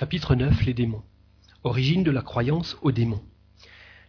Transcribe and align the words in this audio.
Chapitre 0.00 0.34
9 0.34 0.64
Les 0.64 0.72
démons. 0.72 1.02
Origine 1.62 2.02
de 2.02 2.10
la 2.10 2.22
croyance 2.22 2.78
aux 2.80 2.90
démons. 2.90 3.22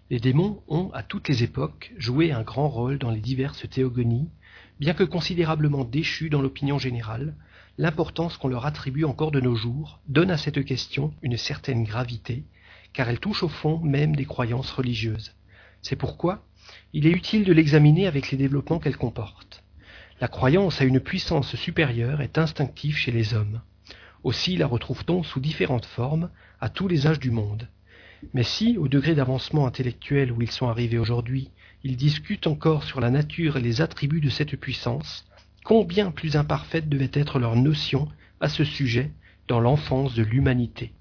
Les 0.10 0.21
démons 0.21 0.64
ont, 0.70 0.90
à 0.94 1.04
toutes 1.04 1.28
les 1.28 1.44
époques, 1.44 1.92
joué 1.98 2.32
un 2.32 2.44
grand 2.44 2.70
rôle 2.70 2.98
dans 2.98 3.12
les 3.12 3.20
diverses 3.20 3.70
théogonies, 3.70 4.29
bien 4.79 4.93
que 4.93 5.04
considérablement 5.04 5.83
déchus 5.83 6.29
dans 6.29 6.41
l'opinion 6.41 6.79
générale, 6.79 7.35
l'importance 7.77 8.38
qu'on 8.38 8.47
leur 8.47 8.65
attribue 8.65 9.04
encore 9.04 9.31
de 9.31 9.41
nos 9.41 9.55
jours 9.55 9.99
donne 10.07 10.31
à 10.31 10.38
cette 10.38 10.63
question 10.63 11.13
une 11.24 11.35
certaine 11.35 11.83
gravité, 11.83 12.46
car 12.94 13.10
elle 13.10 13.19
touche 13.19 13.44
au 13.44 13.49
fond 13.49 13.78
même 13.79 14.15
des 14.15 14.23
croyances 14.23 14.71
religieuses. 14.71 15.35
C'est 15.81 15.97
pourquoi 15.97 16.45
il 16.94 17.05
est 17.05 17.12
utile 17.12 17.44
de 17.44 17.52
l'examiner 17.52 18.08
avec 18.08 18.31
les 18.31 18.38
développements 18.38 18.80
qu'elle 18.80 18.95
comporte. 18.95 19.62
La 20.21 20.30
croyance 20.30 20.80
à 20.80 20.85
une 20.85 21.02
puissance 21.02 21.53
supérieure 21.58 22.21
est 22.21 22.38
instinctive 22.38 22.95
chez 22.95 23.12
les 23.12 23.34
hommes. 23.34 23.59
Aussi 24.23 24.55
la 24.55 24.67
retrouve-t-on 24.67 25.23
sous 25.23 25.40
différentes 25.40 25.85
formes 25.85 26.30
à 26.59 26.70
tous 26.70 26.88
les 26.88 27.08
âges 27.08 27.20
du 27.20 27.31
monde. 27.31 27.67
Mais 28.34 28.44
si, 28.44 28.77
au 28.77 28.88
degré 28.88 29.16
d'avancement 29.16 29.66
intellectuel 29.66 30.31
où 30.31 30.41
ils 30.41 30.52
sont 30.52 30.67
arrivés 30.67 30.99
aujourd'hui, 30.99 31.49
ils 31.84 31.97
discutent 31.97 32.47
encore 32.47 32.84
sur 32.84 32.99
la 33.02 33.09
nature 33.09 33.57
et 33.57 33.61
les 33.61 33.81
attributs 33.81 34.21
de 34.21 34.30
cette 34.30 34.55
puissance, 34.55 35.25
combien 35.63 36.11
plus 36.11 36.35
imparfaite 36.35 36.88
devait 36.88 37.09
être 37.13 37.39
leur 37.39 37.55
notion 37.55 38.07
à 38.39 38.47
ce 38.47 38.63
sujet 38.63 39.11
dans 39.47 39.59
l'enfance 39.59 40.13
de 40.13 40.23
l'humanité. 40.23 40.94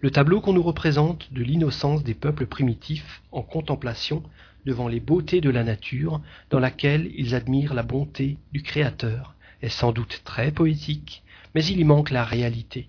Le 0.00 0.10
tableau 0.10 0.40
qu'on 0.40 0.52
nous 0.52 0.62
représente 0.62 1.32
de 1.32 1.42
l'innocence 1.42 2.04
des 2.04 2.14
peuples 2.14 2.46
primitifs 2.46 3.22
en 3.32 3.42
contemplation 3.42 4.22
devant 4.64 4.88
les 4.88 5.00
beautés 5.00 5.40
de 5.40 5.50
la 5.50 5.64
nature 5.64 6.20
dans 6.50 6.60
laquelle 6.60 7.10
ils 7.16 7.34
admirent 7.34 7.74
la 7.74 7.82
bonté 7.82 8.38
du 8.52 8.62
Créateur 8.62 9.34
est 9.60 9.68
sans 9.68 9.92
doute 9.92 10.22
très 10.24 10.52
poétique, 10.52 11.24
mais 11.58 11.64
il 11.64 11.80
y 11.80 11.84
manque 11.84 12.10
la 12.10 12.24
réalité. 12.24 12.88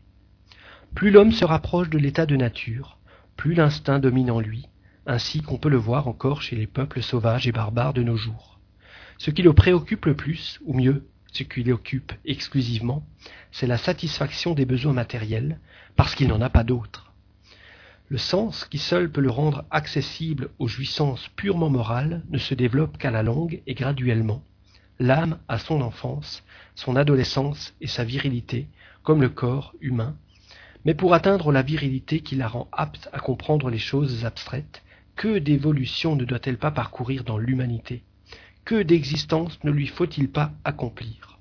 Plus 0.93 1.09
l'homme 1.09 1.31
se 1.31 1.43
rapproche 1.43 1.89
de 1.89 1.97
l'état 1.97 2.27
de 2.27 2.35
nature, 2.35 2.99
plus 3.35 3.55
l'instinct 3.55 3.97
domine 3.97 4.29
en 4.29 4.39
lui, 4.39 4.67
ainsi 5.07 5.41
qu'on 5.41 5.57
peut 5.57 5.69
le 5.69 5.77
voir 5.77 6.07
encore 6.07 6.43
chez 6.43 6.55
les 6.55 6.67
peuples 6.67 7.01
sauvages 7.01 7.47
et 7.47 7.51
barbares 7.51 7.95
de 7.95 8.03
nos 8.03 8.15
jours. 8.15 8.59
Ce 9.17 9.31
qui 9.31 9.41
le 9.41 9.53
préoccupe 9.53 10.05
le 10.05 10.15
plus, 10.15 10.59
ou 10.65 10.75
mieux, 10.75 11.07
ce 11.33 11.41
qui 11.41 11.63
l'occupe 11.63 12.13
exclusivement, 12.25 13.03
c'est 13.51 13.65
la 13.65 13.79
satisfaction 13.79 14.53
des 14.53 14.65
besoins 14.65 14.93
matériels, 14.93 15.59
parce 15.95 16.13
qu'il 16.13 16.27
n'en 16.27 16.39
a 16.39 16.51
pas 16.51 16.63
d'autres. 16.63 17.11
Le 18.07 18.19
sens 18.19 18.65
qui 18.65 18.77
seul 18.77 19.11
peut 19.11 19.21
le 19.21 19.31
rendre 19.31 19.65
accessible 19.71 20.51
aux 20.59 20.67
jouissances 20.67 21.27
purement 21.29 21.71
morales 21.71 22.21
ne 22.29 22.37
se 22.37 22.53
développe 22.53 22.99
qu'à 22.99 23.09
la 23.09 23.23
longue 23.23 23.63
et 23.65 23.73
graduellement. 23.73 24.43
L'âme 24.99 25.39
a 25.47 25.57
son 25.57 25.81
enfance, 25.81 26.43
son 26.75 26.97
adolescence 26.97 27.73
et 27.79 27.87
sa 27.87 28.03
virilité, 28.03 28.67
comme 29.01 29.21
le 29.21 29.29
corps 29.29 29.73
humain, 29.79 30.17
mais 30.83 30.93
pour 30.93 31.13
atteindre 31.13 31.51
la 31.51 31.61
virilité 31.61 32.19
qui 32.19 32.35
la 32.35 32.49
rend 32.49 32.67
apte 32.73 33.09
à 33.13 33.19
comprendre 33.19 33.69
les 33.69 33.77
choses 33.77 34.25
abstraites, 34.25 34.83
que 35.15 35.37
d'évolution 35.37 36.15
ne 36.15 36.25
doit-elle 36.25 36.57
pas 36.57 36.71
parcourir 36.71 37.23
dans 37.23 37.37
l'humanité? 37.37 38.03
Que 38.65 38.81
d'existence 38.83 39.63
ne 39.63 39.71
lui 39.71 39.87
faut-il 39.87 40.29
pas 40.29 40.51
accomplir? 40.63 41.39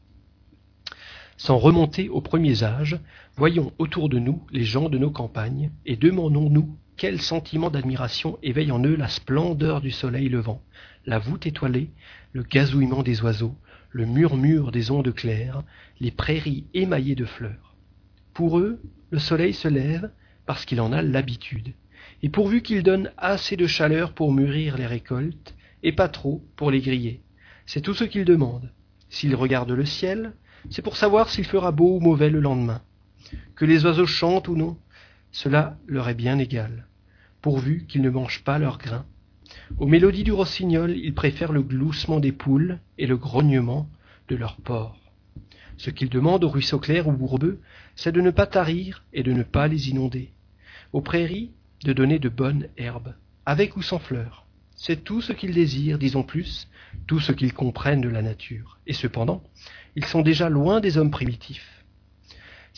Sans 1.37 1.59
remonter 1.59 2.09
aux 2.09 2.21
premiers 2.21 2.65
âges, 2.65 2.99
voyons 3.37 3.73
autour 3.79 4.09
de 4.09 4.19
nous 4.19 4.45
les 4.51 4.65
gens 4.65 4.89
de 4.89 4.99
nos 4.99 5.11
campagnes, 5.11 5.71
et 5.85 5.97
demandons-nous 5.97 6.77
quel 6.99 7.21
sentiment 7.23 7.71
d'admiration 7.71 8.39
éveille 8.43 8.73
en 8.73 8.83
eux 8.83 8.97
la 8.97 9.09
splendeur 9.09 9.81
du 9.81 9.93
soleil 9.93 10.29
levant, 10.29 10.61
la 11.07 11.21
voûte 11.21 11.47
étoilée, 11.47 11.91
le 12.33 12.43
gazouillement 12.43 13.05
des 13.05 13.23
oiseaux, 13.23 13.55
le 13.91 14.05
murmure 14.05 14.73
des 14.73 14.91
ondes 14.91 15.15
claires, 15.15 15.63
les 16.01 16.11
prairies 16.11 16.67
émaillées 16.75 17.15
de 17.15 17.25
fleurs. 17.25 17.77
Pour 18.35 18.59
eux, 18.59 18.83
le 19.11 19.19
soleil 19.21 19.55
se 19.55 19.69
lève 19.69 20.11
parce 20.45 20.65
qu'il 20.65 20.81
en 20.81 20.93
a 20.93 21.01
l'habitude, 21.01 21.73
et 22.23 22.29
pourvu 22.29 22.63
qu'il 22.63 22.83
donne 22.83 23.13
assez 23.17 23.57
de 23.57 23.69
chaleur 23.69 24.13
pour 24.13 24.33
mûrir 24.33 24.77
les 24.77 24.87
récoltes, 24.87 25.55
et 25.85 25.93
pas 25.93 26.09
trop 26.09 26.45
pour 26.57 26.73
les 26.73 26.81
griller. 26.81 27.23
C'est 27.65 27.81
tout 27.81 27.95
ce 27.95 28.05
qu'ils 28.05 28.25
demandent. 28.25 28.73
S'ils 29.09 29.37
regardent 29.37 29.71
le 29.71 29.87
ciel, 29.87 30.33
c'est 30.69 30.83
pour 30.83 30.97
savoir 30.97 31.29
s'il 31.29 31.45
fera 31.45 31.71
beau 31.71 31.97
ou 31.97 32.01
mauvais 32.01 32.29
le 32.29 32.41
lendemain. 32.41 32.83
Que 33.55 33.65
les 33.65 33.85
oiseaux 33.85 34.07
chantent 34.07 34.49
ou 34.49 34.57
non, 34.57 34.77
cela 35.33 35.79
leur 35.87 36.09
est 36.09 36.15
bien 36.15 36.39
égal, 36.39 36.87
pourvu 37.43 37.87
qu'ils 37.87 38.03
ne 38.03 38.11
mangent 38.11 38.45
pas 38.45 38.59
leur 38.59 38.79
grain. 38.79 39.07
Aux 39.79 39.87
mélodies 39.87 40.25
du 40.25 40.33
rossignol, 40.33 40.97
ils 40.97 41.15
préfèrent 41.15 41.53
le 41.53 41.63
gloussement 41.63 42.21
des 42.21 42.33
poules 42.33 42.79
et 42.99 43.07
le 43.07 43.17
grognement 43.17 43.89
de 44.29 44.37
leurs 44.37 44.57
porcs. 44.57 44.99
Ce 45.77 45.91
qu'ils 45.91 46.11
demandent 46.11 46.45
aux 46.45 46.51
ruisseaux 46.51 46.81
clairs 46.81 47.09
ou 47.09 47.13
bourbeux, 47.13 47.61
c'est 47.95 48.13
de 48.13 48.21
ne 48.21 48.31
pas 48.31 48.47
tarir 48.47 49.05
et 49.13 49.23
de 49.23 49.33
ne 49.33 49.43
pas 49.43 49.69
les 49.69 49.91
inonder. 49.91 50.33
Aux 50.93 51.01
prairies, 51.01 51.53
de 51.85 51.93
donner 51.93 52.19
de 52.19 52.29
bonnes 52.29 52.69
herbes, 52.77 53.15
avec 53.47 53.77
ou 53.77 53.83
sans 53.83 53.99
fleurs. 53.99 54.47
C'est 54.75 55.05
tout 55.05 55.21
ce 55.21 55.33
qu'ils 55.33 55.55
désirent, 55.55 55.99
disons 55.99 56.23
plus, 56.23 56.69
tout 57.07 57.21
ce 57.21 57.33
qu'ils 57.33 57.53
comprennent 57.53 58.01
de 58.01 58.09
la 58.09 58.23
nature. 58.23 58.79
Et 58.87 58.93
cependant, 58.93 59.43
ils 59.97 60.05
sont 60.05 60.23
déjà 60.23 60.49
loin 60.49 60.81
des 60.81 60.99
hommes 60.99 61.11
primitifs. 61.11 61.78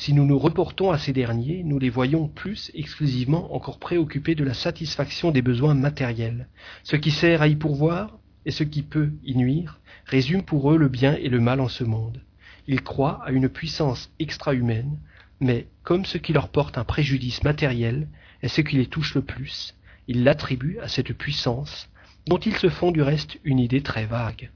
Si 0.00 0.15
nous 0.15 0.25
nous 0.25 0.38
reportons 0.38 0.93
à 0.93 0.97
ces 0.97 1.12
derniers, 1.12 1.62
nous 1.62 1.78
les 1.78 1.91
voyons 1.91 2.27
plus 2.27 2.71
exclusivement 2.72 3.55
encore 3.55 3.78
préoccupés 3.78 4.34
de 4.34 4.44
la 4.44 4.55
satisfaction 4.55 5.31
des 5.31 5.43
besoins 5.43 5.75
matériels. 5.75 6.49
Ce 6.84 6.97
qui 6.97 7.11
sert 7.11 7.43
à 7.43 7.49
y 7.49 7.55
pourvoir 7.55 8.19
et 8.47 8.50
ce 8.50 8.65
qui 8.65 8.81
peut 8.81 9.12
y 9.22 9.37
nuire 9.37 9.78
résume 10.06 10.43
pour 10.43 10.72
eux 10.72 10.78
le 10.78 10.89
bien 10.89 11.16
et 11.16 11.28
le 11.28 11.39
mal 11.39 11.60
en 11.60 11.69
ce 11.69 11.84
monde. 11.84 12.22
Ils 12.66 12.81
croient 12.81 13.21
à 13.27 13.31
une 13.31 13.50
puissance 13.50 14.10
extra-humaine, 14.19 14.99
mais 15.39 15.66
comme 15.83 16.06
ce 16.06 16.16
qui 16.16 16.33
leur 16.33 16.49
porte 16.49 16.78
un 16.78 16.84
préjudice 16.84 17.43
matériel 17.43 18.09
est 18.41 18.49
ce 18.49 18.62
qui 18.62 18.77
les 18.77 18.87
touche 18.87 19.15
le 19.15 19.21
plus, 19.21 19.77
ils 20.09 20.25
l'attribuent 20.25 20.78
à 20.81 20.89
cette 20.89 21.12
puissance, 21.12 21.91
dont 22.27 22.39
ils 22.39 22.56
se 22.56 22.71
font 22.71 22.91
du 22.91 23.03
reste 23.03 23.39
une 23.44 23.59
idée 23.59 23.83
très 23.83 24.06
vague. 24.06 24.50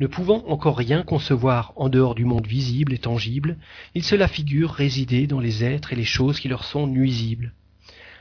Ne 0.00 0.06
pouvant 0.06 0.44
encore 0.48 0.76
rien 0.76 1.02
concevoir 1.02 1.72
en 1.76 1.88
dehors 1.88 2.14
du 2.14 2.24
monde 2.24 2.46
visible 2.46 2.92
et 2.92 2.98
tangible, 2.98 3.56
ils 3.94 4.04
se 4.04 4.14
la 4.14 4.28
figurent 4.28 4.72
résider 4.72 5.26
dans 5.26 5.40
les 5.40 5.64
êtres 5.64 5.92
et 5.92 5.96
les 5.96 6.04
choses 6.04 6.40
qui 6.40 6.48
leur 6.48 6.64
sont 6.64 6.86
nuisibles. 6.86 7.52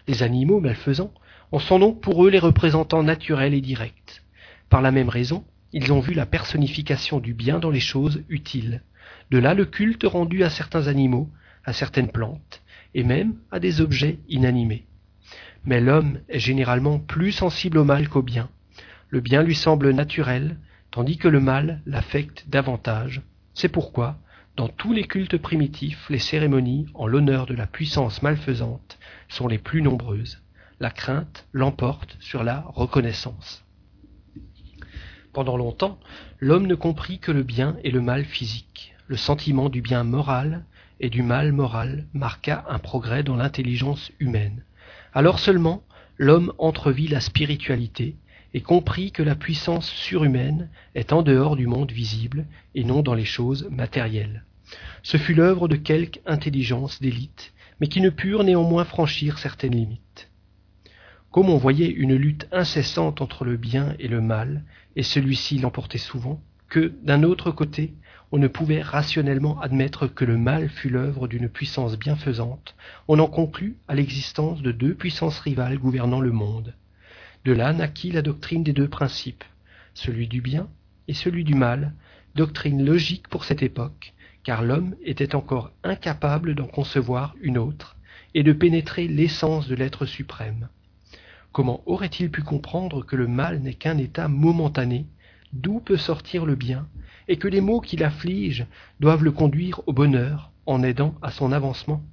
Les 0.07 0.23
animaux 0.23 0.59
malfaisants 0.59 1.13
en 1.51 1.59
sont 1.59 1.79
donc 1.79 2.01
pour 2.01 2.25
eux 2.25 2.29
les 2.29 2.39
représentants 2.39 3.03
naturels 3.03 3.53
et 3.53 3.61
directs. 3.61 4.23
Par 4.69 4.81
la 4.81 4.91
même 4.91 5.09
raison, 5.09 5.43
ils 5.73 5.91
ont 5.91 5.99
vu 5.99 6.13
la 6.13 6.25
personnification 6.25 7.19
du 7.19 7.33
bien 7.33 7.59
dans 7.59 7.69
les 7.69 7.79
choses 7.79 8.23
utiles. 8.29 8.81
De 9.31 9.37
là 9.37 9.53
le 9.53 9.65
culte 9.65 10.03
rendu 10.03 10.43
à 10.43 10.49
certains 10.49 10.87
animaux, 10.87 11.29
à 11.65 11.73
certaines 11.73 12.11
plantes, 12.11 12.61
et 12.93 13.03
même 13.03 13.35
à 13.51 13.59
des 13.59 13.81
objets 13.81 14.19
inanimés. 14.29 14.85
Mais 15.65 15.79
l'homme 15.79 16.19
est 16.29 16.39
généralement 16.39 16.99
plus 16.99 17.31
sensible 17.31 17.77
au 17.77 17.83
mal 17.83 18.09
qu'au 18.09 18.21
bien. 18.21 18.49
Le 19.09 19.21
bien 19.21 19.43
lui 19.43 19.55
semble 19.55 19.91
naturel, 19.91 20.57
tandis 20.91 21.17
que 21.17 21.27
le 21.27 21.39
mal 21.39 21.81
l'affecte 21.85 22.45
davantage. 22.49 23.21
C'est 23.53 23.69
pourquoi, 23.69 24.17
dans 24.57 24.67
tous 24.67 24.93
les 24.93 25.05
cultes 25.05 25.37
primitifs, 25.37 26.09
les 26.09 26.19
cérémonies 26.19 26.87
en 26.93 27.07
l'honneur 27.07 27.45
de 27.45 27.53
la 27.53 27.65
puissance 27.65 28.21
malfaisante 28.21 28.99
sont 29.29 29.47
les 29.47 29.57
plus 29.57 29.81
nombreuses. 29.81 30.41
La 30.79 30.91
crainte 30.91 31.47
l'emporte 31.53 32.17
sur 32.19 32.43
la 32.43 32.65
reconnaissance. 32.67 33.63
Pendant 35.31 35.55
longtemps, 35.55 35.97
l'homme 36.39 36.67
ne 36.67 36.75
comprit 36.75 37.19
que 37.19 37.31
le 37.31 37.43
bien 37.43 37.77
et 37.83 37.91
le 37.91 38.01
mal 38.01 38.25
physique. 38.25 38.93
Le 39.07 39.15
sentiment 39.15 39.69
du 39.69 39.81
bien 39.81 40.03
moral 40.03 40.65
et 40.99 41.09
du 41.09 41.23
mal 41.23 41.53
moral 41.53 42.05
marqua 42.13 42.65
un 42.67 42.79
progrès 42.79 43.23
dans 43.23 43.37
l'intelligence 43.37 44.11
humaine. 44.19 44.63
Alors 45.13 45.39
seulement 45.39 45.83
l'homme 46.17 46.53
entrevit 46.57 47.07
la 47.07 47.21
spiritualité 47.21 48.15
et 48.53 48.61
comprit 48.61 49.11
que 49.11 49.23
la 49.23 49.35
puissance 49.35 49.89
surhumaine 49.89 50.69
est 50.95 51.13
en 51.13 51.21
dehors 51.21 51.55
du 51.55 51.67
monde 51.67 51.91
visible 51.91 52.45
et 52.75 52.83
non 52.83 53.01
dans 53.01 53.13
les 53.13 53.25
choses 53.25 53.67
matérielles. 53.71 54.43
Ce 55.03 55.17
fut 55.17 55.33
l'œuvre 55.33 55.67
de 55.67 55.75
quelque 55.75 56.19
intelligence 56.25 57.01
d'élite, 57.01 57.53
mais 57.79 57.87
qui 57.87 58.01
ne 58.01 58.09
purent 58.09 58.43
néanmoins 58.43 58.85
franchir 58.85 59.39
certaines 59.39 59.75
limites. 59.75 60.29
Comme 61.31 61.49
on 61.49 61.57
voyait 61.57 61.89
une 61.89 62.15
lutte 62.15 62.47
incessante 62.51 63.21
entre 63.21 63.45
le 63.45 63.57
bien 63.57 63.95
et 63.99 64.07
le 64.07 64.21
mal, 64.21 64.63
et 64.95 65.03
celui-ci 65.03 65.59
l'emportait 65.59 65.97
souvent, 65.97 66.41
que, 66.67 66.93
d'un 67.03 67.23
autre 67.23 67.51
côté, 67.51 67.93
on 68.31 68.37
ne 68.37 68.47
pouvait 68.47 68.81
rationnellement 68.81 69.59
admettre 69.59 70.07
que 70.07 70.25
le 70.25 70.37
mal 70.37 70.69
fût 70.69 70.89
l'œuvre 70.89 71.27
d'une 71.27 71.49
puissance 71.49 71.97
bienfaisante, 71.97 72.75
on 73.07 73.19
en 73.19 73.27
conclut 73.27 73.77
à 73.87 73.95
l'existence 73.95 74.61
de 74.61 74.71
deux 74.71 74.93
puissances 74.93 75.39
rivales 75.39 75.77
gouvernant 75.77 76.21
le 76.21 76.31
monde. 76.31 76.73
De 77.43 77.53
là 77.53 77.73
naquit 77.73 78.11
la 78.11 78.21
doctrine 78.21 78.63
des 78.63 78.73
deux 78.73 78.87
principes, 78.87 79.43
celui 79.95 80.27
du 80.27 80.41
bien 80.41 80.69
et 81.07 81.15
celui 81.15 81.43
du 81.43 81.55
mal, 81.55 81.93
doctrine 82.35 82.85
logique 82.85 83.27
pour 83.29 83.45
cette 83.45 83.63
époque, 83.63 84.13
car 84.43 84.61
l'homme 84.61 84.95
était 85.03 85.33
encore 85.33 85.71
incapable 85.83 86.53
d'en 86.53 86.67
concevoir 86.67 87.35
une 87.41 87.57
autre, 87.57 87.95
et 88.35 88.43
de 88.43 88.53
pénétrer 88.53 89.07
l'essence 89.07 89.67
de 89.67 89.73
l'être 89.73 90.05
suprême. 90.05 90.69
Comment 91.51 91.81
aurait-il 91.87 92.29
pu 92.29 92.43
comprendre 92.43 93.03
que 93.03 93.15
le 93.15 93.27
mal 93.27 93.59
n'est 93.59 93.73
qu'un 93.73 93.97
état 93.97 94.27
momentané, 94.27 95.07
d'où 95.51 95.79
peut 95.79 95.97
sortir 95.97 96.45
le 96.45 96.55
bien, 96.55 96.87
et 97.27 97.37
que 97.37 97.47
les 97.47 97.59
maux 97.59 97.81
qui 97.81 97.97
l'affligent 97.97 98.67
doivent 98.99 99.23
le 99.23 99.31
conduire 99.31 99.81
au 99.87 99.93
bonheur, 99.93 100.51
en 100.67 100.83
aidant 100.83 101.15
à 101.23 101.31
son 101.31 101.51
avancement? 101.51 102.03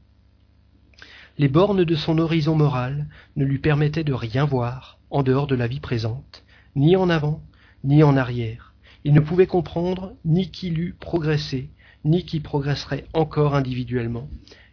Les 1.36 1.48
bornes 1.48 1.84
de 1.84 1.94
son 1.94 2.18
horizon 2.18 2.56
moral 2.56 3.06
ne 3.36 3.44
lui 3.44 3.58
permettaient 3.58 4.04
de 4.04 4.14
rien 4.14 4.44
voir 4.44 4.97
en 5.10 5.22
dehors 5.22 5.46
de 5.46 5.54
la 5.54 5.66
vie 5.66 5.80
présente, 5.80 6.44
ni 6.76 6.96
en 6.96 7.08
avant, 7.08 7.42
ni 7.84 8.02
en 8.02 8.16
arrière. 8.16 8.74
Il 9.04 9.14
ne 9.14 9.20
pouvait 9.20 9.46
comprendre 9.46 10.14
ni 10.24 10.50
qu'il 10.50 10.78
eût 10.78 10.94
progressé, 10.98 11.70
ni 12.04 12.24
qui 12.24 12.40
progresserait 12.40 13.06
encore 13.12 13.54
individuellement, 13.54 14.28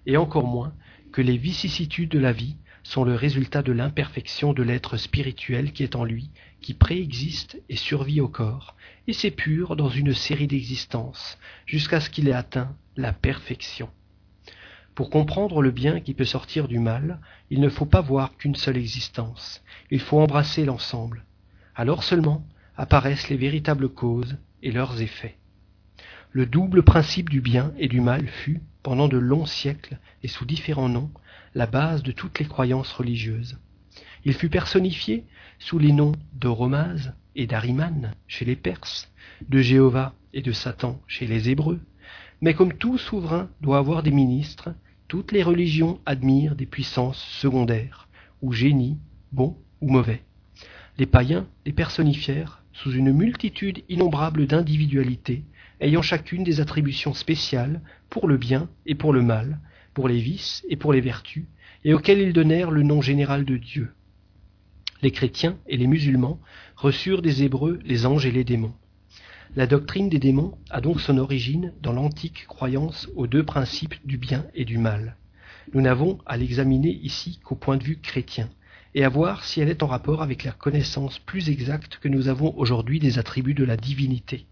et 0.06 0.18
encore 0.18 0.48
moins 0.48 0.74
que 1.12 1.22
les 1.22 1.38
vicissitudes 1.38 2.10
de 2.10 2.20
la 2.20 2.32
vie 2.32 2.58
sont 2.84 3.04
le 3.04 3.16
résultat 3.16 3.64
de 3.64 3.72
l'imperfection 3.72 4.54
de 4.54 4.62
l'être 4.62 4.98
spirituel 4.98 5.72
qui 5.72 5.84
est 5.84 5.96
en 5.96 6.04
lui, 6.04 6.30
qui 6.62 6.74
préexiste 6.74 7.62
et 7.68 7.76
survit 7.76 8.22
au 8.22 8.28
corps, 8.28 8.76
et 9.08 9.14
s'épure 9.14 9.76
dans 9.76 9.90
une 9.90 10.14
série 10.14 10.48
d'existences, 10.48 11.40
jusqu'à 11.66 12.00
ce 12.00 12.10
qu'il 12.10 12.28
ait 12.28 12.34
atteint 12.34 12.76
la 12.96 13.12
perfection. 13.12 13.90
Pour 14.96 15.10
comprendre 15.10 15.62
le 15.62 15.72
bien 15.72 16.00
qui 16.00 16.14
peut 16.14 16.26
sortir 16.26 16.70
du 16.70 16.80
mal, 16.80 17.20
il 17.50 17.60
ne 17.60 17.70
faut 17.70 17.86
pas 17.86 18.02
voir 18.02 18.38
qu'une 18.38 18.56
seule 18.56 18.78
existence, 18.78 19.62
il 19.92 20.00
faut 20.00 20.20
embrasser 20.20 20.64
l'ensemble. 20.64 21.26
Alors 21.76 22.04
seulement 22.04 22.48
apparaissent 22.78 23.30
les 23.30 23.38
véritables 23.38 23.90
causes 23.90 24.38
et 24.64 24.72
leurs 24.72 25.02
effets. 25.02 25.38
Le 26.32 26.46
double 26.46 26.84
principe 26.84 27.30
du 27.30 27.42
bien 27.42 27.74
et 27.78 27.88
du 27.88 28.02
mal 28.02 28.28
fut, 28.28 28.62
pendant 28.84 29.08
de 29.08 29.18
longs 29.18 29.46
siècles 29.46 30.00
et 30.24 30.28
sous 30.28 30.46
différents 30.46 30.90
noms, 30.90 31.12
la 31.56 31.68
base 31.68 32.04
de 32.04 32.12
toutes 32.12 32.40
les 32.40 32.46
croyances 32.46 32.92
religieuses. 32.92 33.58
Il 34.24 34.34
fut 34.34 34.50
personnifié 34.50 35.26
sous 35.60 35.78
les 35.78 35.92
noms 35.92 36.14
d'Oromaz 36.34 37.14
et 37.36 37.48
d'Ariman 37.48 38.14
chez 38.28 38.46
les 38.46 38.56
Perses, 38.56 39.12
de 39.48 39.60
Jéhovah 39.60 40.14
et 40.34 40.42
de 40.42 40.52
Satan 40.52 41.02
chez 41.08 41.28
les 41.28 41.50
Hébreux. 41.50 41.82
Mais 42.42 42.54
comme 42.54 42.74
tout 42.74 42.98
souverain 42.98 43.50
doit 43.62 43.78
avoir 43.78 44.04
des 44.04 44.12
ministres, 44.12 44.74
toutes 45.08 45.32
les 45.32 45.44
religions 45.44 46.00
admirent 46.06 46.56
des 46.56 46.66
puissances 46.66 47.24
secondaires, 47.40 48.08
ou 48.42 48.52
génies, 48.52 48.98
bons 49.32 49.58
ou 49.82 49.90
mauvais. 49.90 50.24
Les 50.98 51.06
païens 51.06 51.48
les 51.66 51.74
personnifièrent 51.74 52.64
sous 52.74 52.92
une 52.92 53.12
multitude 53.12 53.84
innombrable 53.90 54.48
d'individualités, 54.48 55.44
ayant 55.80 56.02
chacune 56.02 56.44
des 56.44 56.60
attributions 56.60 57.14
spéciales 57.14 57.82
pour 58.10 58.28
le 58.28 58.38
bien 58.38 58.70
et 58.86 58.96
pour 58.96 59.14
le 59.14 59.22
mal, 59.22 59.60
pour 59.94 60.08
les 60.08 60.20
vices 60.20 60.66
et 60.70 60.76
pour 60.76 60.94
les 60.94 61.02
vertus, 61.02 61.46
et 61.84 61.94
auxquels 61.94 62.20
ils 62.20 62.34
donnèrent 62.34 62.72
le 62.72 62.84
nom 62.84 63.02
général 63.02 63.46
de 63.46 63.58
Dieu. 63.58 63.94
Les 65.02 65.12
chrétiens 65.12 65.58
et 65.68 65.78
les 65.78 65.88
musulmans 65.88 66.40
reçurent 66.76 67.22
des 67.22 67.44
Hébreux 67.44 67.80
les 67.86 68.06
anges 68.06 68.26
et 68.26 68.32
les 68.32 68.44
démons. 68.44 68.74
La 69.58 69.68
doctrine 69.68 70.10
des 70.10 70.20
démons 70.20 70.58
a 70.70 70.82
donc 70.82 71.00
son 71.00 71.18
origine 71.18 71.72
dans 71.82 71.94
l'antique 71.94 72.46
croyance 72.46 73.08
aux 73.16 73.26
deux 73.26 73.44
principes 73.44 73.96
du 74.06 74.18
bien 74.18 74.46
et 74.54 74.66
du 74.66 74.78
mal. 74.78 75.16
Nous 75.74 75.80
n'avons 75.80 76.20
à 76.26 76.36
l'examiner 76.36 76.90
ici 76.90 77.40
qu'au 77.42 77.56
point 77.56 77.78
de 77.78 77.84
vue 77.84 78.02
chrétien, 78.02 78.50
et 78.96 79.06
à 79.06 79.10
voir 79.10 79.46
si 79.46 79.62
elle 79.62 79.70
est 79.70 79.82
en 79.82 79.88
rapport 79.88 80.22
avec 80.22 80.44
la 80.44 80.52
connaissance 80.52 81.20
plus 81.20 81.50
exacte 81.50 82.00
que 82.02 82.10
nous 82.10 82.28
avons 82.28 82.54
aujourd'hui 82.58 83.00
des 83.00 83.18
attributs 83.18 83.54
de 83.54 83.64
la 83.64 83.78
divinité. 83.78 84.46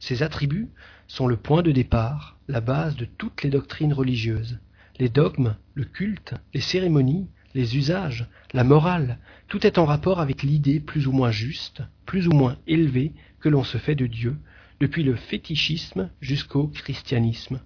Ces 0.00 0.24
attributs 0.24 0.68
sont 1.06 1.28
le 1.28 1.36
point 1.36 1.62
de 1.62 1.70
départ, 1.70 2.38
la 2.48 2.60
base 2.60 2.96
de 2.96 3.04
toutes 3.04 3.44
les 3.44 3.50
doctrines 3.50 3.92
religieuses. 3.92 4.58
Les 4.98 5.08
dogmes, 5.08 5.54
le 5.74 5.84
culte, 5.84 6.34
les 6.54 6.60
cérémonies, 6.60 7.28
les 7.54 7.76
usages, 7.76 8.26
la 8.52 8.64
morale, 8.64 9.18
tout 9.46 9.64
est 9.64 9.78
en 9.78 9.84
rapport 9.84 10.18
avec 10.18 10.42
l'idée 10.42 10.80
plus 10.80 11.06
ou 11.06 11.12
moins 11.12 11.30
juste, 11.30 11.82
plus 12.04 12.26
ou 12.26 12.32
moins 12.32 12.56
élevée 12.66 13.12
que 13.40 13.48
l'on 13.48 13.64
se 13.64 13.78
fait 13.78 13.94
de 13.94 14.06
Dieu, 14.06 14.36
depuis 14.80 15.02
le 15.02 15.16
fétichisme 15.16 16.10
jusqu'au 16.20 16.68
christianisme. 16.68 17.60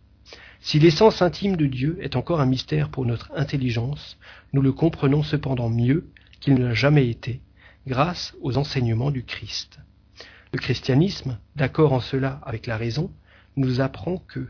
Si 0.60 0.78
l'essence 0.78 1.22
intime 1.22 1.56
de 1.56 1.66
Dieu 1.66 1.98
est 2.00 2.16
encore 2.16 2.40
un 2.40 2.46
mystère 2.46 2.88
pour 2.88 3.04
notre 3.04 3.32
intelligence, 3.34 4.16
nous 4.52 4.62
le 4.62 4.72
comprenons 4.72 5.22
cependant 5.22 5.68
mieux 5.68 6.08
qu'il 6.40 6.54
ne 6.54 6.66
l'a 6.66 6.74
jamais 6.74 7.08
été, 7.08 7.40
grâce 7.86 8.34
aux 8.40 8.56
enseignements 8.56 9.10
du 9.10 9.24
Christ. 9.24 9.80
Le 10.52 10.58
christianisme, 10.58 11.38
d'accord 11.56 11.92
en 11.92 12.00
cela 12.00 12.40
avec 12.44 12.66
la 12.66 12.76
raison, 12.76 13.10
nous 13.56 13.80
apprend 13.80 14.18
que 14.18 14.48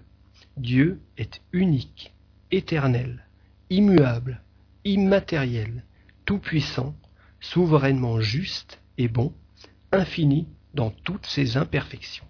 Dieu 0.56 1.00
est 1.16 1.40
unique, 1.52 2.12
éternel, 2.50 3.24
immuable, 3.70 4.42
immatériel, 4.84 5.84
tout-puissant, 6.26 6.94
souverainement 7.40 8.20
juste 8.20 8.80
et 8.98 9.08
bon, 9.08 9.32
infini 9.92 10.46
dans 10.74 10.90
toutes 10.90 11.26
ses 11.26 11.56
imperfections. 11.56 12.26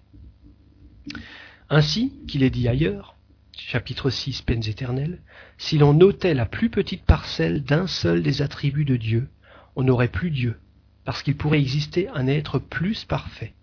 Ainsi 1.70 2.12
qu'il 2.28 2.42
est 2.42 2.50
dit 2.50 2.68
ailleurs, 2.68 3.16
chapitre 3.56 4.10
6, 4.10 4.42
peines 4.42 4.68
éternelles, 4.68 5.20
si 5.58 5.78
l'on 5.78 5.94
notait 5.94 6.34
la 6.34 6.46
plus 6.46 6.70
petite 6.70 7.04
parcelle 7.04 7.62
d'un 7.62 7.86
seul 7.86 8.22
des 8.22 8.42
attributs 8.42 8.84
de 8.84 8.96
Dieu, 8.96 9.28
on 9.76 9.82
n'aurait 9.82 10.08
plus 10.08 10.30
Dieu, 10.30 10.58
parce 11.04 11.22
qu'il 11.22 11.36
pourrait 11.36 11.60
exister 11.60 12.08
un 12.08 12.26
être 12.26 12.58
plus 12.58 13.04
parfait. 13.04 13.54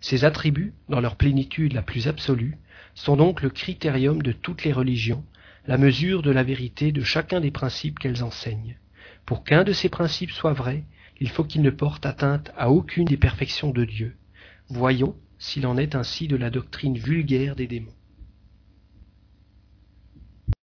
Ces 0.00 0.24
attributs, 0.24 0.74
dans 0.88 1.00
leur 1.00 1.16
plénitude 1.16 1.72
la 1.72 1.82
plus 1.82 2.08
absolue, 2.08 2.58
sont 2.94 3.16
donc 3.16 3.42
le 3.42 3.50
critérium 3.50 4.22
de 4.22 4.32
toutes 4.32 4.64
les 4.64 4.72
religions, 4.72 5.24
la 5.66 5.78
mesure 5.78 6.22
de 6.22 6.30
la 6.30 6.42
vérité 6.42 6.92
de 6.92 7.02
chacun 7.02 7.40
des 7.40 7.50
principes 7.50 7.98
qu'elles 7.98 8.24
enseignent. 8.24 8.76
Pour 9.26 9.44
qu'un 9.44 9.64
de 9.64 9.72
ces 9.72 9.88
principes 9.88 10.30
soit 10.30 10.54
vrai, 10.54 10.84
il 11.20 11.28
faut 11.28 11.44
qu'il 11.44 11.62
ne 11.62 11.70
porte 11.70 12.06
atteinte 12.06 12.52
à 12.56 12.70
aucune 12.70 13.06
des 13.06 13.16
perfections 13.16 13.70
de 13.70 13.84
Dieu. 13.84 14.16
Voyons 14.68 15.16
s'il 15.38 15.66
en 15.66 15.76
est 15.76 15.94
ainsi 15.94 16.28
de 16.28 16.36
la 16.36 16.50
doctrine 16.50 16.96
vulgaire 16.96 17.56
des 17.56 17.66
démons. 17.66 17.97